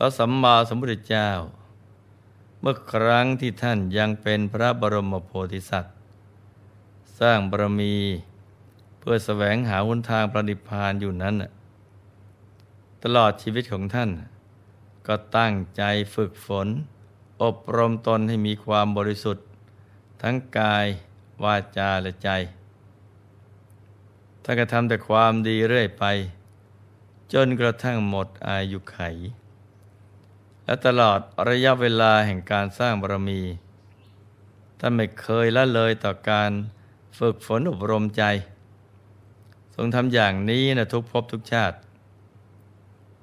[0.00, 1.30] ระสัมมาสัมพุทธเจ้า
[2.60, 5.94] เมื่อครั้งที่ท่านยังเป็นพระบรมโพธิสัตว์
[7.20, 7.96] สร้างบารมี
[8.98, 11.34] เพื่อแสวงหาหนทางประดิพานอยู่นั้น
[13.02, 14.10] ตลอดชีวิตของท่าน
[15.06, 15.82] ก็ตั้งใจ
[16.14, 16.68] ฝึกฝน
[17.42, 19.44] อบรมตนให้มีความบริสุทธิ์
[20.22, 20.86] ทั้งกาย
[21.44, 22.28] วาจาและใจ
[24.42, 26.04] ท่านก็ทำแต่ความดีเรื่อยไป
[27.32, 28.98] จนกระทั่งหมดอายุไข
[30.70, 33.40] และตลอดระยะเวลาแห่งการสร้างบารมี
[34.78, 36.50] ท่านไม่เคยละเลยต่อการ
[37.18, 38.24] ฝึกฝนอบรมใจ
[39.74, 41.76] ทรงทำอย่างนี้นะทุกภพทุกชาติ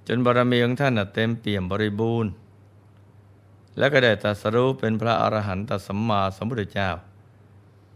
[0.08, 2.32] จนบารมีของท่านเต็มเปี่ยมบริบูรณ์
[3.78, 6.90] และก็ได้ตรัสรู้เป็นพระอรหันตสัมมาสัมพุทธเจ้า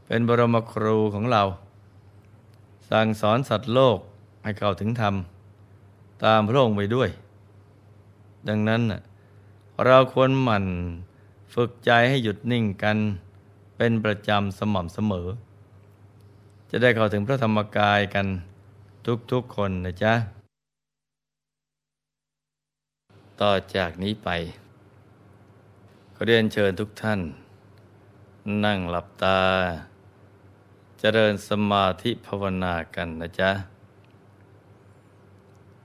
[0.05, 1.43] เป็นบรมครูของเรา
[2.89, 3.97] สั่งสอนสัตว์โลก
[4.43, 5.15] ให้เข้าถึงธรรม
[6.23, 7.09] ตามพระองค์ไปด้วย
[8.49, 8.83] ดังนั้น
[9.85, 10.65] เราควรหมั่น
[11.53, 12.97] ฝึกใจให้หยุดนิ่งกัน
[13.77, 15.27] เป็นประจำสม่ำเสมอ
[16.69, 18.27] จะได้เข้าถึงพระธรรมกายกัน
[19.31, 20.13] ทุกๆคนนะจ๊ะ
[23.41, 24.29] ต่อจากนี้ไป
[26.15, 27.19] ขอเรียนเชิญทุกท่าน
[28.65, 29.39] นั่งหลับตา
[30.99, 33.51] เจริญสมาธิภาวนากันนะจ๊ะ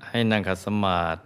[0.08, 1.25] ให้นั่งขัดสมาธิ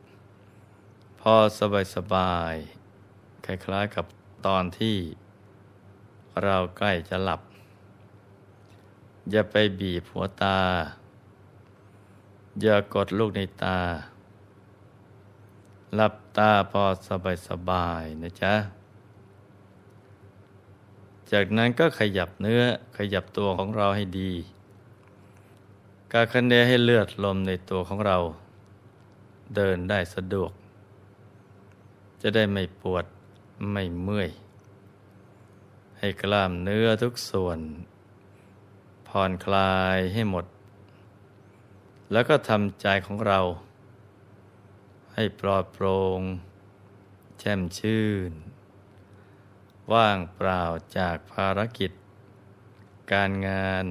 [1.25, 2.55] พอสบายสบาย
[3.45, 4.05] คล้ายๆกับ
[4.45, 4.97] ตอนที่
[6.43, 7.41] เราใกล้จะหลับ
[9.31, 10.59] อย่าไปบีบหัวตา
[12.61, 13.79] อย่ากดลูกในตา
[15.95, 18.53] หลับตาพอสบายสบายนะจ๊ะ
[21.31, 22.63] จากนั้นก็ขยับเนื้อ
[22.97, 24.31] ขยับตัวของเราให้ดี
[26.13, 28.17] การคันเนให้เลือดลมในตัวของเรา
[29.55, 30.51] เดินได้สะดวก
[32.21, 33.05] จะได้ไม่ปวด
[33.71, 34.29] ไม่เมื่อย
[35.99, 37.59] ให้กล้ามเนื้อทุกส่วน
[39.07, 40.45] ผ่อนคลายให้หมด
[42.11, 43.39] แล้วก็ทำใจของเรา
[45.13, 46.21] ให้ปลอดโปร่ง
[47.39, 48.31] แช่มชื่น
[49.93, 50.63] ว่างเปล่า
[50.97, 51.91] จากภารกิจ
[53.11, 53.85] การงาน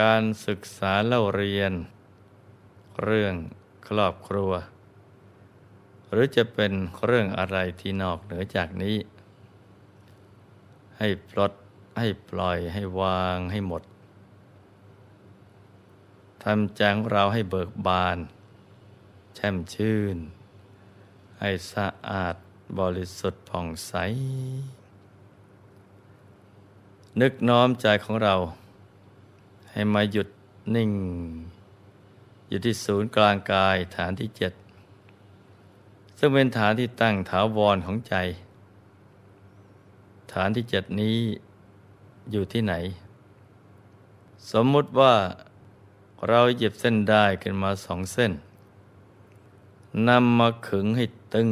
[0.00, 1.72] การศึกษาเล่าเรียน
[3.02, 3.34] เรื่อง
[3.88, 4.52] ครอบครัว
[6.10, 6.72] หรือจะเป็น
[7.04, 8.96] เรื่องอะไรที่นอกเหนือจากนี้
[10.98, 11.52] ให้ปลด
[11.98, 13.82] ให้ปล่อยให้วางให้หมด
[16.42, 18.18] ทำจังเราให้เบิกบาน
[19.34, 20.16] แช่มชื่น
[21.40, 22.36] ให้สะอาด
[22.78, 23.92] บริสุทธิ์ผ่องใส
[27.20, 28.34] นึกน้อมใจของเรา
[29.70, 30.28] ให้มาหยุด
[30.74, 30.92] นิ่ง
[32.48, 34.52] อยู่ที่ศูนย์กลางกายฐานที่เจ็ด
[36.18, 38.14] ซึ่งเป็นฐานที่ตั้งถาวรของใจ
[40.32, 41.16] ฐานที่เจ็ดนี้
[42.30, 42.74] อยู่ที่ไหน
[44.52, 45.14] สมมุติว่า
[46.28, 48.32] เราหยิบเส้นได้ขึ้นมาสองเส้น
[50.08, 51.50] นำมาขึงให้ตึง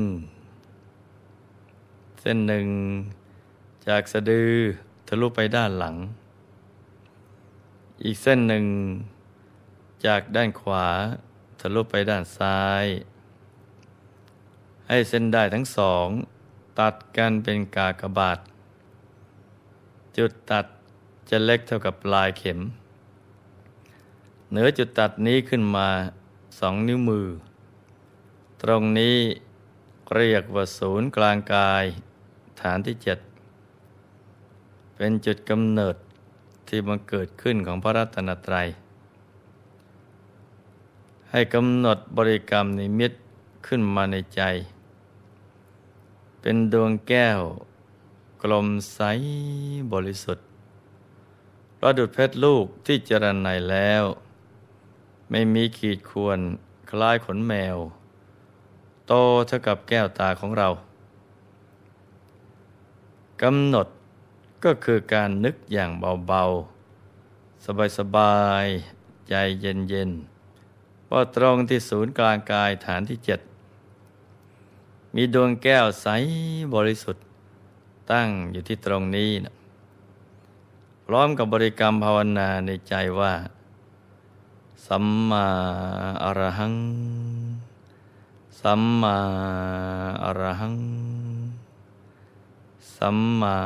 [2.20, 2.67] เส้นหนึ่ง
[3.88, 4.53] จากสะดือ
[5.06, 5.97] ทะลุไปด้านหลัง
[8.05, 8.65] อีกเส้นหนึ่ง
[10.06, 10.87] จากด้านขวา
[11.61, 12.85] ทะลุไปด้านซ้าย
[14.88, 16.06] ให้เส้นได้ทั้งสอง
[16.79, 18.38] ตัดกันเป็นกากบาท
[20.17, 20.67] จุดตัด
[21.31, 22.61] จะเล็กเท่ากับปลายเข็ม
[24.50, 25.88] เหนือจุดตัดนี้ขึ้นมา
[26.58, 27.26] สองนิ้วมือ
[28.62, 29.17] ตรงนี้
[30.14, 31.84] เรียกว่าศูนย์กลางกาย
[32.61, 33.19] ฐานที่เจ็ด
[34.96, 35.96] เป็นจุดกำเนิด
[36.69, 38.67] ที่มันเกิดขึ้นของพระรัตนตรัย
[41.31, 43.12] ให้กำหนดบริกรรมนิมิต
[43.67, 44.43] ขึ้นมาในใจ
[46.41, 47.41] เป็นดวงแก้ว
[48.43, 49.00] กลมใส
[49.93, 50.47] บริสุทธิ์
[51.79, 54.05] ประดุดเพชรลูกที่เจรันในแล้ว
[55.31, 56.38] ไม่มีขีดควร
[56.91, 57.76] คล้ายขนแมว
[59.06, 59.12] โต
[59.47, 60.69] เท่ากับแก้วตาของเรา
[63.43, 63.87] กำหนด
[64.65, 65.91] ก็คือการนึกอย่าง
[66.26, 67.65] เบาๆ
[67.99, 73.41] สบายๆ ใจเย็นๆว่าตรงที่ศูนย์กลางกายฐานที่เจ็ด
[75.14, 76.06] มีดวงแก้วใส
[76.75, 77.25] บริสุทธิ์
[78.11, 79.55] ตั้งอยู่ที่ตรงนี้นะ
[81.06, 83.32] พร้อมกับบริกรรมภาวนาในใจว่า
[84.87, 85.47] สัมมา
[86.25, 86.75] อรหัง
[88.61, 89.17] สัมมา
[90.25, 90.76] อรหัง
[92.97, 93.56] สัมมา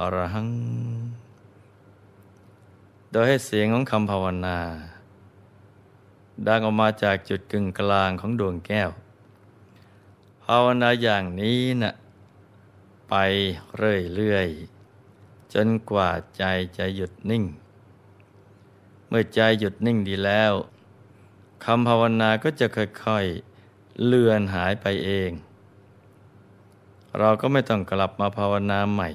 [0.00, 0.48] อรหัง
[3.10, 4.58] โดยให้เสียงของคำภาวนา
[6.46, 8.90] ดังออกมาจากจุดกึ่งกลางของดวงแก้ว
[10.52, 11.94] ภาวนาอย่างนี้นะ่ะ
[13.10, 13.14] ไป
[13.76, 16.44] เรื่อยๆจนกว่าใจ
[16.78, 17.44] จะหยุดนิ่ง
[19.08, 20.52] เมื่อใจหยุดนิ่งดีแล้ว
[21.64, 25.30] คำภาวนาก็จะค่อยๆเลือนหายไปเอง
[27.18, 29.08] เราก็ไม่ต้องกลับมาภาวนาใหม่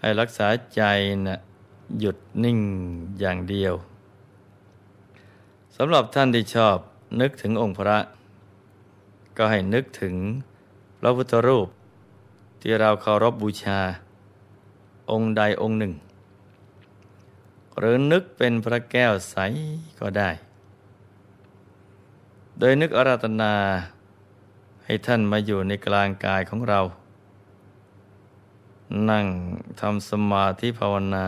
[0.00, 0.82] ให้รักษาใจ
[1.26, 1.38] นะ
[2.00, 2.58] หยุดนิ่ง
[3.20, 3.74] อย่างเดียว
[5.76, 6.76] สำหรับท่านที่ชอบ
[7.20, 7.98] นึกถึงองค์พระ
[9.36, 10.14] ก็ให้นึกถึง
[10.98, 11.68] พระพุทธรูป
[12.60, 13.80] ที่เราเคารพบบูชา
[15.10, 15.92] องค์ใดองค์หนึ่ง
[17.78, 19.36] หรือนึกเป็นพระแก้วใส
[20.00, 20.30] ก็ได้
[22.58, 23.54] โดยนึกอาราธนา
[24.84, 26.80] ให้ท่านมาอยู่ในกลางกายของเรา
[29.10, 29.26] นั่ง
[29.80, 31.26] ทำสมาธิภาวนา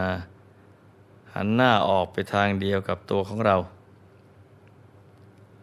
[1.35, 3.57] หันหน้าออกไปทางเดียวกับตัวของเรา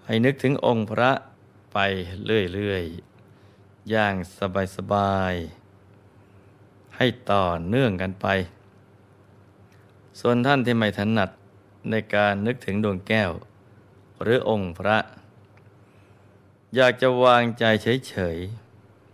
[0.05, 1.11] ให้นึกถึงองค์พระ
[1.71, 1.77] ไป
[2.25, 4.15] เรื่อยๆ อย่าง
[4.75, 8.27] สบายๆ ให้ต่อเนื่องกันไป
[10.19, 11.29] ส่วนท่านที่ไม่ถนัด
[11.89, 13.31] ในการนึกถึงดวงแก้ว
[14.21, 14.97] หรือองค์พระ
[16.75, 17.63] อยากจะวางใจ
[18.09, 18.37] เฉย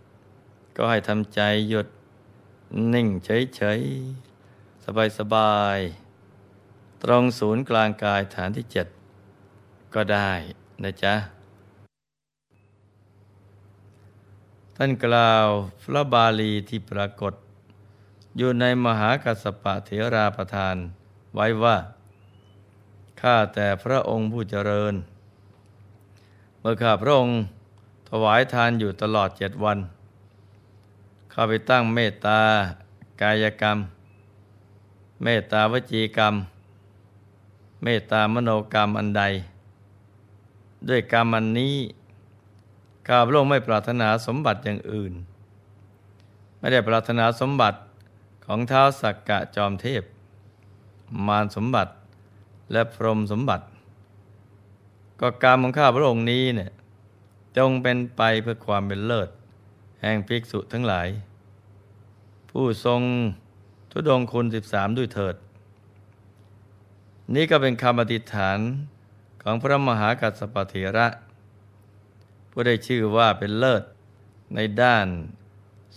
[0.00, 1.86] ๆ ก็ให้ทำใจหยุด
[2.94, 4.84] นิ่งเฉยๆ
[5.18, 8.86] สบายๆ ตรงศูนย์กลางกายฐานที่เจ็ด
[9.94, 10.30] ก็ได้
[10.82, 11.14] นะจ๊ะ
[14.80, 15.46] ท่านกล่าว
[15.82, 17.34] พระบาลีที่ปรากฏ
[18.36, 20.76] อยู่ในมหากัสปะเถราประทาน
[21.34, 21.76] ไว้ว่า
[23.20, 24.94] ข้าแต่พระองค์ผู้เจริญ
[26.60, 27.36] เมื่อข้าพระองค์
[28.08, 29.78] ถวายทานอยู่ตลอดเจ็ดวัน
[31.32, 32.40] ข้าไปตั้งเมตตา
[33.22, 33.78] กายกรรม
[35.22, 36.34] เมตตาวจีกรรม
[37.82, 39.22] เมตตามโนกรรมอันใด
[40.88, 41.76] ด้วยกรรมอันนี้
[43.08, 45.12] ข้าพระองค์ไม่ปรารถนาสมบัติอย่างอื่น
[46.58, 47.78] ไม่ได้ปรารถนาสมบัติ
[48.44, 50.02] ของเท้าสักกะจอมเทพ
[51.26, 51.92] มารสมบัติ
[52.72, 53.64] และพรหมสมบัติ
[55.20, 56.70] ก็กรรมของข้าพระองค์นี้เนี่ย
[57.56, 59.28] จงเป็นไปเพื่อความเป็นเลิศ
[60.00, 61.08] แห่งภิกษุทั้งหลาย
[62.50, 63.00] ผู้ทรง
[63.90, 65.36] ทุดงคุณสิบสามด้วยเถิด
[67.34, 68.58] นี่ก็เป็นคำอธิษฐาน
[69.42, 71.06] ของพระมหากัสสปเถระ
[72.60, 73.82] ผู้ได้ชื่อว่าเป็นเลิศ
[74.54, 75.06] ในด้าน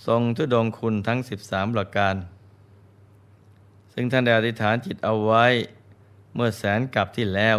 [0.05, 2.15] ทรงทุดงคุณทั้งสิบสามประการ
[3.93, 5.45] ซึ่งท่านได้อธิษฐานจิตเอาไว้
[6.33, 7.57] เมื่อแสนกับที่แล้ว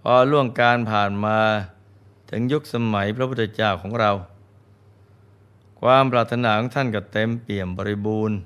[0.00, 1.38] พอล่วงการผ่านมา
[2.30, 4.10] ถึงยุคสมัยพระพุทธเจ้าของเรา
[5.80, 8.36] ความปรารถนาของท่านก็เต็มเปี่ยมบริบูรณ์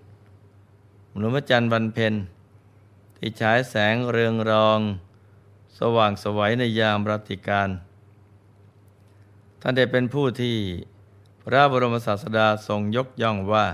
[1.18, 2.14] หนุมจันทร์วันเพ็ญ
[3.16, 4.80] ที่ฉายแสงเรืองรอง
[5.78, 7.70] สว่างสวัยในยามรัติการ
[9.64, 10.56] ท่านได้เป็นผู้ที่
[11.42, 13.66] พระบรมศาสดาทรงยกย่องว่า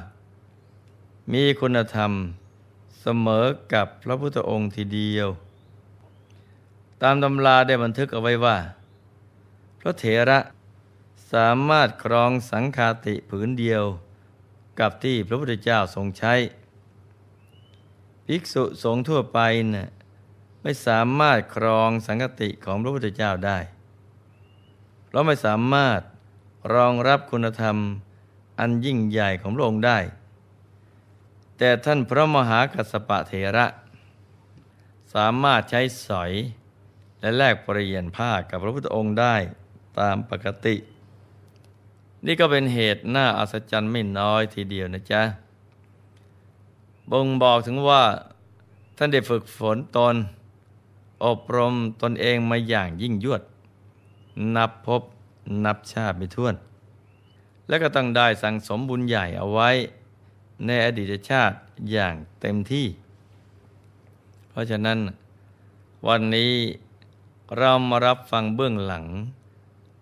[1.33, 2.13] มีคุณธรรม
[3.01, 5.29] เสมอกับพระพุทธองค์ทีเดียว
[7.03, 8.57] ตามตำราได้บันทึกเอาไว้ว่า
[9.81, 10.39] พระเถระ
[11.33, 13.85] สามารถครองสังคาติผืนเดียว
[14.81, 16.35] กับที่พระพุทธเจ้าทรงใช้
[18.27, 19.39] ภิกษุสงฆ์ทั่วไป
[19.75, 19.89] นะ่ะ
[20.63, 23.59] ไม่สามารถครองสังคติของพระพุทธเจ้าได้
[25.13, 26.01] เราไม่สามารถ
[26.75, 27.77] รองรับคุณธรรม
[28.59, 29.99] อันยิ่งใหญ่ของพระองค์ได้
[31.59, 33.67] แต่ท่านพระมหากัสปะเถระ
[35.15, 36.33] สามารถใช้สอย
[37.21, 39.35] และแลกปริยนผ้ากับพระพุทธองค์ได้
[39.99, 40.77] ตามปกติ
[42.27, 45.23] นี่ก็เป็นเหตุน่าอัศจรรย์ไม่น้อยทีเดียวนะจ๊ะ
[47.11, 48.03] บ่งบอกถึงว่า
[48.97, 50.15] ท่านได้ฝึกฝนตน
[51.25, 53.43] อบรมตนเองมาอย่างยิ่งยวด
[54.57, 55.03] นับพบ
[55.65, 56.55] นับชาติไม่ถ้วน
[57.69, 59.71] และก็ต้องได้สั่งสมบุญใหญ่เอาไว้
[60.67, 61.57] ในอดีตชาติ
[61.91, 62.87] อย่างเต็มที่
[64.49, 64.99] เพราะฉะนั้น
[66.07, 66.53] วันนี้
[67.59, 69.07] เรามารับฟังเบื้องหลัง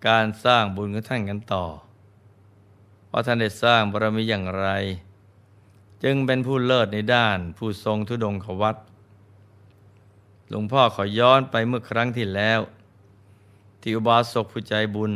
[0.09, 1.65] การสร้างบุญของท่านกันต่อ
[3.11, 4.69] ว่าท่านได้สร้างบารมีอย่างไร
[6.05, 8.77] จึงเป็นผู้เลิศในด้านผู้ทรงทุดงขวัต
[10.49, 12.61] หลวงพ่อขอย้อนไปเมื่อครั้งที่แล้ว
[13.89, 15.13] ที่อุบาสกผู้ใจบุญ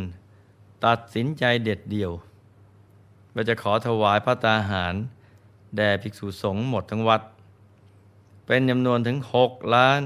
[0.85, 2.13] ตัดสินใจเด็ดเดี่ยว
[3.35, 4.95] ว่าจะขอถวายพระตาหาร
[5.77, 7.23] แด่ภิกษุสงฆ์หมดทั้งวัด
[8.47, 10.01] เป็นจำนวนถึงหกล้าน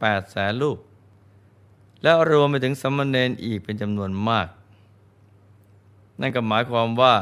[0.00, 0.78] แปดแสนรูป
[2.02, 4.48] แล้วรวมไปถึงสมณเณรอีกเป็นจำนวนมาก
[6.20, 7.14] นั่นก็หมายความว่า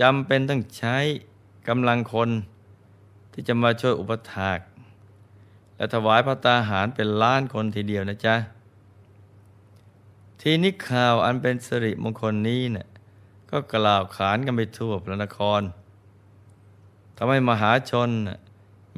[0.00, 0.96] จำเป็นต้องใช้
[1.68, 2.30] กำลังคน
[3.32, 4.58] ที่จะมาช่วยอุปถาก
[5.76, 8.36] และถวายพระตาหารเป็นล้านคนทีเดียวนะจ๊ะ
[10.44, 12.86] ทีนี้ข่าวอันเป็นสิริมงคลนี้เนะี่ย
[13.50, 15.62] ก็กล่าวขานกันไปทั่วพระนคร
[17.16, 18.10] ทำให้มหาชน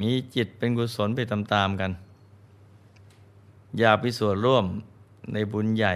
[0.01, 1.91] มีจิตเป็นกุศลไปตามๆกัน
[3.77, 4.65] อยากไปส่วนร่วม
[5.33, 5.95] ในบุญใหญ่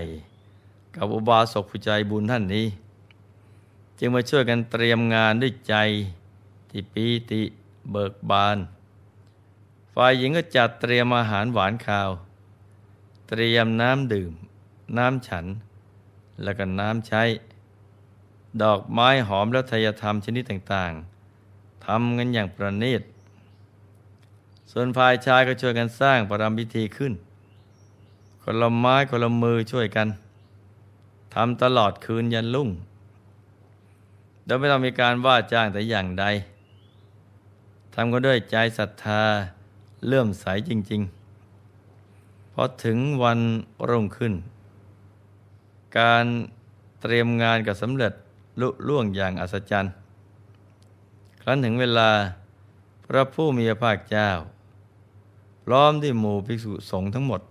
[0.96, 2.68] กับอุบาสกผู้ใจบุญท่านนี้
[4.00, 5.76] จึงมาช่วยกันเตรียมงานด้วยใจ
[6.70, 7.42] ที่ปีติ
[7.92, 8.58] เบิกบาน
[9.94, 12.10] ฝ่ายหญิงก็จัดเตรียมอาหารหวานข้าว
[13.30, 14.34] เตรียมน้ำดื่ม
[14.98, 15.46] น้ำฉัน
[16.44, 17.24] แล้วก็น้ำใช้
[18.62, 23.02] ดอกไม้หอมและทยธรรมชนิดต่างๆทำกันอย่างประณีต
[24.72, 27.14] ส่วนฝ่ายชายก็ช่วยกันสร้างประรำพิธีขึ้น
[28.42, 30.08] คนละไม้คนละมือช่วยกัน
[31.34, 32.70] ทำตลอดคืนยันลุ่ง
[34.46, 36.26] โดยไม่ต้องมีการว่าจ้างแต่อย่างใด
[37.94, 39.22] ทำกันด้วยใจศรัทธา
[40.06, 41.02] เลื่อมใสจริง
[41.78, 43.40] ๆ พอถึงวัน
[43.90, 44.34] รุ่งขึ้น
[45.98, 46.26] การ
[47.02, 48.14] เตรียมงานก็สำเร็จ
[48.62, 49.94] ลุล่วงอย่างอัศจรรย์
[51.42, 52.10] ครั้นถึงเวลา
[53.08, 54.30] พระผู้มีพระภาคเจ้า
[55.66, 57.42] พร้อมด้วยหมู่ภิกษุสงฆ์ทั้งหมด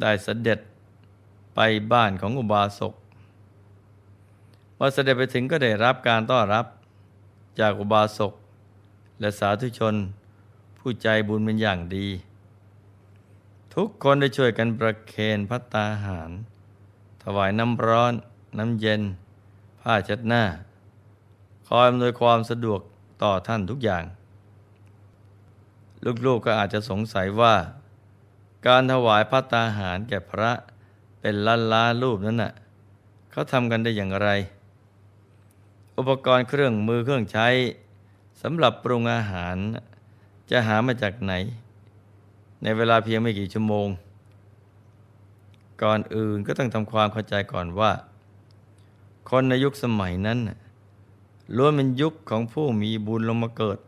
[0.00, 0.58] ได้เสด็จ
[1.54, 1.60] ไป
[1.92, 2.94] บ้านของอุบาสก
[4.76, 6.66] พอเสด็จไปถึงก็ได้รับการต้อนรับ
[7.60, 8.32] จากอุบาสก
[9.20, 9.94] และสาธุชน
[10.78, 12.06] ผู้ใจบุญเป็นอย่างดี
[13.74, 16.30] ทุกคนได้ช่วยกันประเคนพัตตาหาร
[17.24, 18.12] ถวายน้ำร้อน
[18.58, 19.02] น้ำเย็น
[19.80, 20.42] ผ้าเช็ดหน้า
[21.68, 22.80] คอยอำนวยความสะดวก
[23.22, 24.04] ต่อท่านทุกอย่าง
[26.04, 27.54] ลูกๆกก็อาจจะสงสัยว่า
[28.66, 30.52] การถวายพัตตาหารแก่พระ
[31.20, 32.52] เป็นล้านล้านรูปนั้นน่ะ
[33.30, 34.28] เขาทำกันได้อย่างไร
[35.96, 37.48] อุปกรณ์เครื่องมือเครื่องใช้
[38.42, 39.56] สำหรับปรุงอาหาร
[40.50, 41.32] จะหามาจากไหน
[42.62, 43.88] ในเวลาเพียงไม่กี่ชั่วโมง
[45.82, 47.92] ก่อนอื่นก็ต้องทำความเข้าใจก่อนว่า
[49.30, 50.38] คนในยุคสมัยนั้น
[51.56, 53.78] ล้วนเป็นยุคของผู้มีบุญลงมาเกิด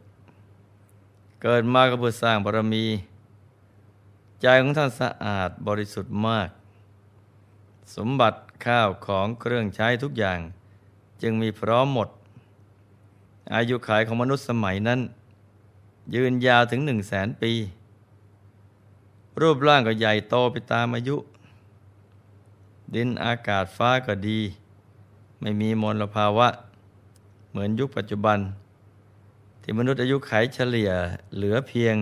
[1.43, 2.85] เกิดมาก็เพื่อสร้างบารมี
[4.43, 6.49] ใจของท่านสะอาดบริสุทธิ์มาก
[7.97, 10.38] สมบัติข้าวของเครื่องใช้ทุกอย่าง
[11.23, 12.09] จึงมีพร้อมหมด
[13.55, 15.00] อายุขัยของมนุษย์สมัยนั้น
[16.14, 17.52] ยืนยาวถึงหนึ่งแสนปี
[19.40, 21.16] รูปร่างก็ใหญ่โตไปตามอายุ
[22.95, 24.40] ดินอากาศฟ้าก็ดี
[25.40, 26.49] ไม่มีมลภาวะ
[27.50, 28.38] เหมือนยุคปัจจุบัน
[29.62, 30.90] ที่มนุษย์อายุไขเฉลี่ย
[31.37, 31.97] เหลือเพียง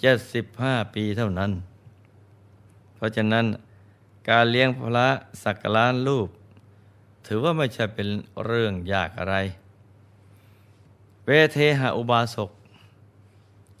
[0.00, 1.50] เจ็ดสิบห้าปีเท่านั้น
[2.94, 3.44] เพราะฉะนั้น
[4.28, 5.08] การเลี้ยงพระ
[5.42, 6.28] สักการะรูป
[7.26, 8.08] ถือว่าไม่ใช่เป็น
[8.44, 9.36] เรื่องยากอะไร
[11.24, 12.50] เวเทหะอุบาสก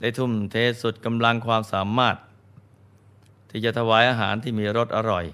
[0.00, 2.16] ได้ทุ่มเทสุดกำลังความสามารถ
[3.50, 5.24] ที่จะถวายอาหารที่มีรสอร่อย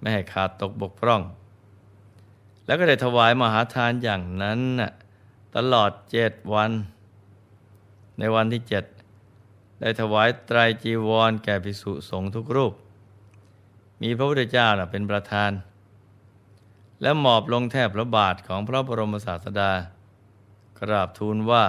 [0.00, 1.22] ไม่ให้ขาดตกบกพร่อง
[2.66, 4.60] แล้วก็ได้ถวายมหาทานอย่างนั้น
[5.56, 6.70] ตลอดเจ็ดวัน
[8.18, 8.84] ในวันที่เจ็ด
[9.80, 12.74] ได้ถวายไตรจีวรแก่ภิกษุสงฆ์ทุกรูป
[14.02, 15.50] มีพระพุทธเจ้าเป็นประธาน
[17.02, 19.72] และหมอบลงแทบพระบาทของพระบรมศาสดา
[20.78, 21.64] กราบทูลว่า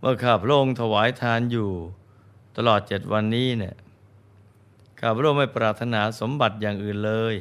[0.00, 1.70] เมื่อข้าพระองค์ถวายทานอยู่
[2.56, 3.74] ตลอดเจ็ดวันนี้เนี่ย
[5.00, 7.34] ข้าพระองค์ไม่ปรารถนาสมบัติอย่างอื่นเลย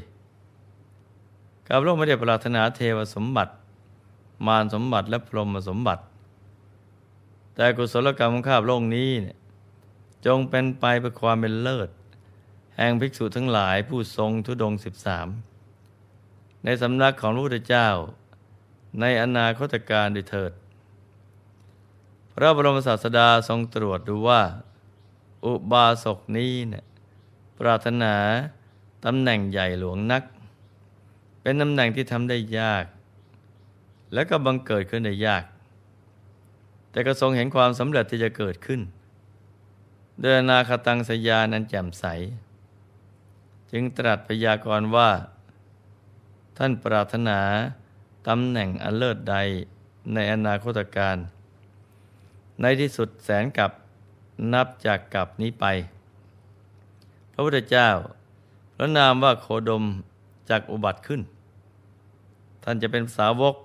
[1.67, 3.53] ข้าพระองค์ไม่ได้ปรารถนาเทวสมบัติ
[4.47, 6.03] มารสมบัติและพรหมสมบัติ
[7.55, 9.37] แต่กุศลกรรมของข้าพระองค์นี้เนี่ย
[10.25, 11.89] จงเป็นไปเพื่อความเป็นเลิศ
[12.77, 15.27] แห่งภิกษุทั้งหลายผู้ทรงทุดงสิบสาม
[16.63, 17.89] ในสำนักของพระพุทธเจ้า
[18.99, 20.51] ในอนาคตการด้วยเถิด
[22.33, 24.41] พระบรมศาสดาทรงตรวจดูว่า
[25.45, 26.85] อุบาสกนี้เนี่ย
[27.59, 28.15] ปรารถนา
[29.05, 30.23] ตำแหน่งใหญ่หลวงนัก
[31.41, 32.85] เป็นตำแหน่งที่ทำได้ยาก
[34.13, 35.43] และก็บังเกิดขึ้นได้ยาก
[36.91, 38.81] แต่ก็ทรงเห็นความสำเร็จที่จะเกิดขึ้น
[40.21, 42.05] เดินนาคตังสยานั้นแจ่มใส
[43.71, 45.09] จึงตรัสพยากรณ์ว่า
[46.57, 47.39] ท่านปรารถนา
[48.27, 49.35] ตำแหน่งอันเลิศใด
[50.13, 51.17] ในอนาคตการ
[52.61, 53.71] ในที่สุดแสนกับ
[54.53, 55.65] นับจากกับนี้ไป
[57.35, 57.89] พระพุทธเจ้า
[58.75, 59.83] พระนามว่าโคดม
[60.49, 61.21] จากอุบัติขึ้น
[62.63, 63.55] ท่านจะเป็นสาวก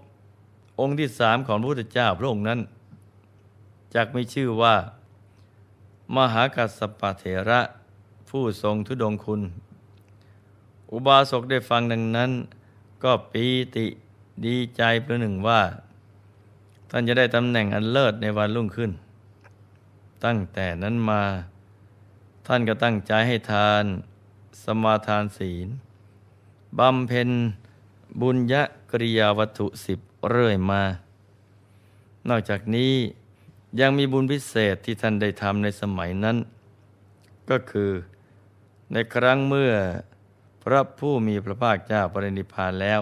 [0.80, 2.60] องค์ที่สามของพระพุทธเจ้าพระองค์นั้น
[3.94, 4.74] จากมีชื่อว่า
[6.16, 7.60] มหากัสสปะเถระ
[8.28, 9.40] ผู้ทรงทุดงคุณ
[10.92, 12.30] อุบาสกได้ฟังดังนั้น
[13.02, 13.44] ก็ปี
[13.76, 13.86] ติ
[14.46, 15.60] ดีใจประหนึ่งว่า
[16.90, 18.90] ท่านจะได้ตำแหน่งอันเลิศในวันรุ่งขึ้น
[20.24, 21.22] ตั้งแต่นั้นมา
[22.46, 23.84] ท่านก็ตั้งใจให้ทาน
[24.62, 25.68] สมาทานศีล
[26.78, 27.30] บำเพ็ญ
[28.20, 28.54] บุญย
[28.90, 30.82] กริยาวัตถุสิบเรื่อยมา
[32.28, 32.92] นอกจากนี้
[33.80, 36.36] ยังมีบุญพิเศษที่ท่านได้ทำในสมัยนั้น
[37.50, 37.90] ก็คือ
[38.92, 39.72] ในครั้งเมื่อ
[40.62, 43.00] พระผู้มีพระภาคเจ้าปรินิพพานแล้ว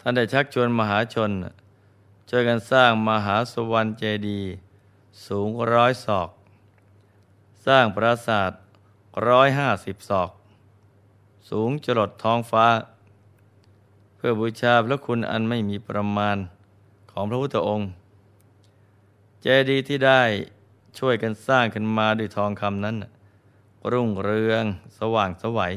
[0.00, 1.30] ท่านได้ชักชวนมหาชน
[2.28, 4.50] ช่วยกันสร้างมหาสวรรค์เจดีย์
[5.26, 6.28] สูงร้อยศอก
[7.70, 8.52] ร้างปราสาท
[9.28, 10.30] ร้อยห้าสิบศอก
[11.50, 12.66] สูงจรดท้องฟ้า
[14.16, 16.36] เพื่อบูชาพระคุณอันไม่มีประมาณ
[17.10, 17.88] ของพระพุทธองค์
[19.42, 20.22] เจดีย์ที่ได้
[20.98, 22.96] ช่วยกันสร้างขึ้นมาด้วยทองคำนั้น
[23.90, 24.64] รุ่งเรือง
[24.98, 25.74] สว่างสวัย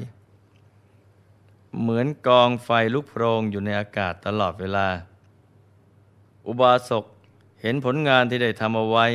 [1.79, 4.87] เหมือนกองไฟลุกโพรงอยู่ในอากาศตลอดเวลา
[6.47, 7.05] อุบาสก
[7.61, 9.05] เห็นผลงานที่ได้ทำเอาไว้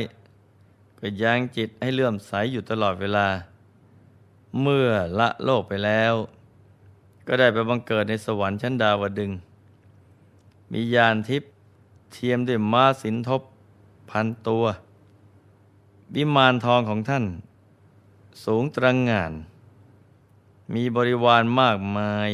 [0.99, 3.27] ก็ยังจิตให้เลื่อมใสอยู่ตลอดเวลา
[4.61, 4.89] เมื่อ
[5.19, 6.13] ละโลกไปแล้ว
[7.27, 9.31] ก็ได้ไปบังเกิดในสวรรค์ชั้นดาวดึง
[10.71, 11.51] มียานทิพย์
[12.11, 13.41] เทียมด้วยม้าสินทบ
[14.09, 14.65] พันตัว
[16.15, 17.25] วิมานทองของท่าน
[18.43, 19.33] สูงตรังงาน
[20.73, 22.29] มีบริวารมากมาย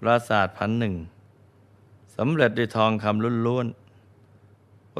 [0.00, 0.94] ปราสาทพันหนึ่ง
[2.16, 3.87] สำเร็จด้วยทองคำล้วนๆ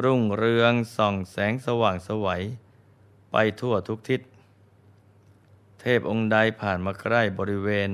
[0.05, 2.43] รุ่งเรืองส่องแสงสว่างสวัย
[3.33, 4.21] ไปทั่วทุกทิศ
[5.81, 7.91] เทพองค์ใดผ่านมาใกล้บริเวณ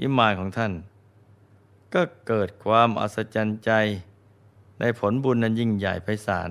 [0.00, 0.72] วิมานของท่าน
[1.94, 3.70] ก็เกิดความอัศจรรย์ใจ
[4.80, 6.50] ในผลบุญนั้นยิ่งใหญ่ไพศาล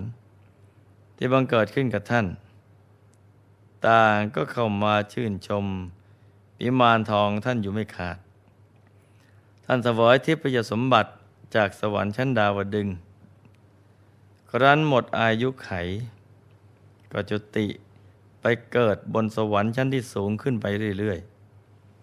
[1.18, 2.26] ที่บังเกิดขึ้นกับท่าน
[3.88, 5.66] ต่างก็เข้ามาชื่นชม
[6.62, 8.18] วิมานทองท่านอยู่ไม่ขาด
[9.66, 11.10] ท่านสวยทิพยสมบัติ
[11.56, 12.88] จากสวรรค์ชั้นดาวดึง
[14.54, 15.72] ครั้นหมดอายุไข
[17.12, 17.68] ก็จุติ
[18.42, 20.66] ไปเกิดบนสวรรค์ชั้นที่สูงขึ้นไป
[21.00, 21.20] เรื่อย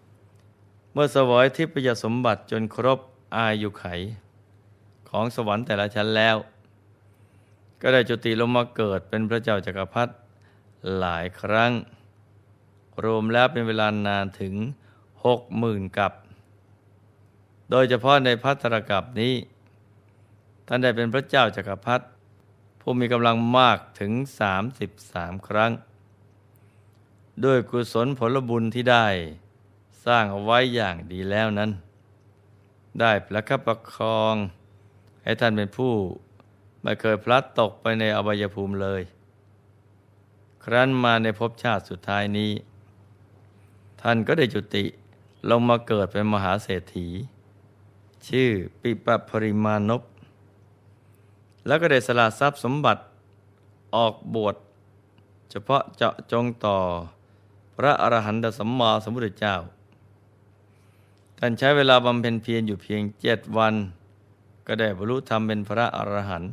[0.05, 2.99] ๆ เมื่อสวยทิพยสมบัติจนครบ
[3.37, 3.87] อายุไข
[5.09, 6.37] ของสวรรค์แต่ละชั้นแล้ว
[7.81, 10.13] ก็ได้จุติลงมาเกิดเป็นพระเจ้าจากักรพรรดิ
[10.99, 11.73] หลายครั้ง
[13.05, 14.55] รวมแล้วเป็นเวลานานถึง
[15.25, 16.13] หกหมื่นกับ
[17.71, 19.35] โดยเฉพาะในพัทรกับนี้
[20.67, 22.05] ท่านได้เป็นพระเจ้าจากักรพรรดิ
[22.89, 24.13] ผู้มีกำลังมากถึง
[24.79, 25.73] 33 ครั้ง
[27.45, 29.07] ด้วยกุศลผลบุญที่ได้
[30.07, 31.71] สร้างเอาไว้อย่างดีแล้วนั้น
[33.01, 34.35] ได้ประคับประคอง
[35.23, 35.95] ให้ท่านเป็นผู้
[36.83, 39.03] ไม่เคยพลัดตกไปในอบายภูมิเลย
[40.65, 42.53] ครั้นมาในภพชาติสุดท้ายนี้
[44.01, 44.85] ท่านก็ได้จุติ
[45.51, 47.09] ลงมาเกิดเป็นมหาเศรษฐี
[48.29, 50.03] ชื่อปิปปริมานพ
[51.67, 53.03] แล้วก็ได้สละทรัพย์สมบัติ
[53.95, 54.57] ออกบวช
[55.51, 56.77] เฉพาะเจาะจงต่อ
[57.77, 59.57] พระอรหันตสัมมาสัมพุทธเจ้า
[61.39, 63.75] ท่านใช้เวลาบำเพ็ญเพียรอยู่เพียงเจ็ดวัน
[64.67, 66.51] ก็ได้บรรลุธรรมเป็นพระอรหันต์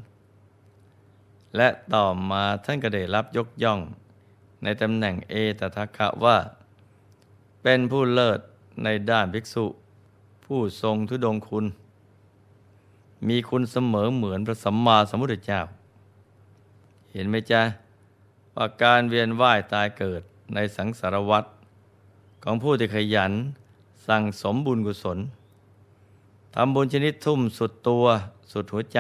[1.58, 3.80] และต่อมาท่านก็ได้รับยกย่อง
[4.64, 6.38] ในตำแหน่งเอตทัคคะว่า
[7.64, 8.40] เป็นผู้เลิศ
[8.84, 9.66] ในด้านภิกษุ
[10.46, 11.66] ผู้ทรงทุดงคุณ
[13.28, 15.62] มีคุณเสมอเหมือนพระสัมมาสัมพุทธเจ้า
[17.12, 17.62] เห็นไหมจ๊ะ
[18.56, 20.22] ว่าการเวียนว่ายตายเกิด
[20.54, 21.44] ในสังสารวัฏ
[22.44, 23.34] ของผู้ที่ขยัน
[24.08, 25.20] สั่งสมบุญกุศล
[26.56, 28.06] ทำบุญชนิดทุ่มสุดตัว
[28.52, 29.00] สุดหัวใจ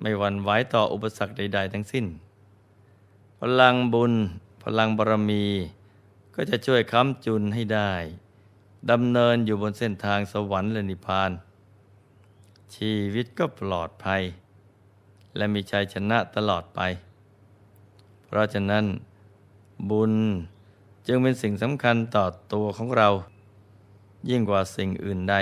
[0.00, 2.06] ไม่หวั่นไหวต่ออุปสรรคใด ๆ ทั้งสิ้น
[3.38, 4.12] พลังบุญ
[4.62, 5.44] พลังบารมี
[6.34, 7.92] ก็จะช่วยค้ำจุนให้ได้
[8.90, 11.30] ดำเนินอยู่บนเส้นทางสวรรค์และนิพพาน
[12.76, 14.22] ชีวิตก็ปลอดภัย
[15.36, 16.80] และมีชัยชนะตลอดไป
[18.26, 18.84] เพราะฉะนั้น
[19.90, 20.14] บุญ
[21.06, 23.08] จึงเป็นสิ่งสำคัญต่อตัวของเรา
[24.28, 25.36] ยิ่งกว่าสิ่งอื่นใด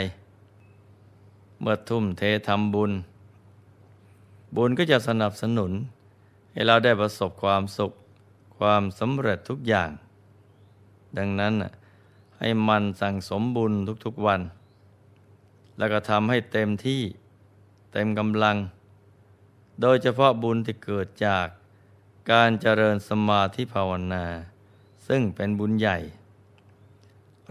[1.61, 2.93] เมื่อทุ่มเททำบุญ
[4.57, 5.73] บุญก็จะสนับสนุน
[6.53, 7.93] ให้เราได้ประสบความสุข
[8.59, 9.91] ความสำเร็จทุกอย่าง
[11.19, 11.55] ดังนั้น
[12.39, 13.73] ให้มันสั่งสมบุญ
[14.05, 14.41] ทุกๆวัน
[15.79, 17.03] แล้วก็ทำให้เต็มที่
[17.93, 18.57] เต็มกำลัง
[19.81, 21.47] โดยเฉพาะบุญที่เกิดจาก
[22.33, 24.25] การเจริญสมาธิภาวนา
[25.09, 25.99] ซึ่งเป็นบุญใหญ่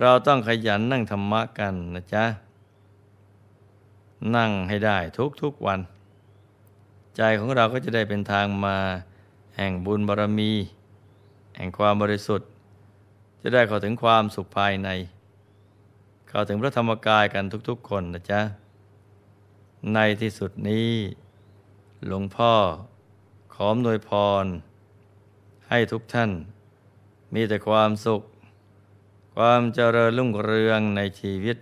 [0.02, 2.26] เราต้องขยันนั่งธรรมะกันนะจ๊ะ
[4.36, 4.98] นั่งให้ได้
[5.42, 5.80] ทุกๆวัน
[7.18, 8.78] ใจของเราก็จะได้เป็นทางมา
[9.58, 10.52] แห่งบุญบารมี
[11.56, 12.50] แห่งความบริสุทธิ์
[13.42, 14.90] จะได้เข้าถึงความสุขภายใน
[16.36, 18.42] เข้าถึงพระธรรมกายกันทุกๆคนนะจ๊ะ
[19.94, 20.92] ในที่สุดนี้
[22.08, 22.54] หลวงพ่อ
[23.54, 24.12] ขอมโดยพ
[24.44, 24.46] ร
[25.70, 26.32] ให้ทุกท่าน
[27.34, 28.22] มีแต่ความสุข
[29.36, 31.58] ความเจริญรุ่งเรืองในชีวิต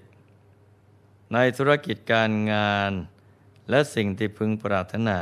[1.34, 2.92] ในธุรกิจการงาน
[3.70, 5.20] และสิ่งที่พึงปรารถนา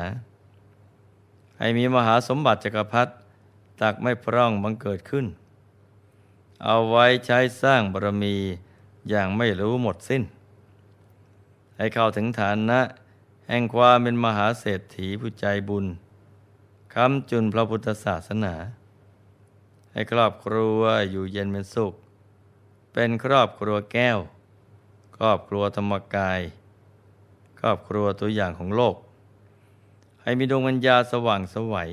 [1.59, 3.13] ให้มีมหาสมบัติจักรพรรดิ
[3.81, 5.25] ตักไม่พร่องบังเกิดขึ้น
[6.65, 8.37] เอาไว้ใช้สร้างบารมี
[9.09, 10.23] อย่างไม่รู้หมดสิ้น
[11.77, 12.79] ให้เข้าถึงฐานะ
[13.47, 15.85] แห่งความเป็นมหาเศรษฐีผู้ใจบุญ
[16.93, 18.55] คำจุนพระพุทธศาสนา
[19.91, 21.93] ให้ครอบครัวอยู่เย็นเป็นสุข
[22.93, 24.19] เป็นครอบครัวแก้ว
[25.17, 26.41] ครอบครัวธรรมกาย
[27.59, 28.95] ครอบครัวตัวอย่างของโลก
[30.21, 31.89] ให้มีดวงวิญญาสว่างสวัย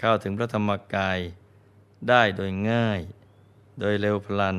[0.00, 1.18] เข้าถึงพระธรรมกาย
[2.08, 3.00] ได้โดยง่าย
[3.80, 4.58] โดยเร็วพลัน